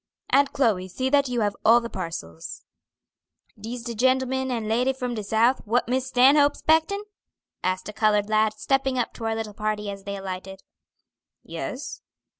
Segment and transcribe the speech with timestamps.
[0.31, 2.63] "Aunt Chloe, see that you have all the parcels."
[3.55, 7.03] "Dis de gentleman and lady from de South, what Miss Stanhope's 'spectin'?"
[7.63, 10.63] asked a colored lad, stepping up to our little party as they alighted.
[11.43, 12.01] "Yes."